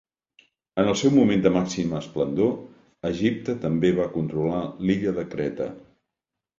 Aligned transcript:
En 0.83 0.87
el 0.93 0.97
seu 1.01 1.13
moment 1.17 1.43
de 1.47 1.51
màxima 1.57 1.99
esplendor, 2.01 2.51
Egipte 3.13 3.57
també 3.69 3.95
va 4.03 4.11
controlar 4.19 4.67
l'illa 4.85 5.19
de 5.23 5.31
Creta. 5.33 5.75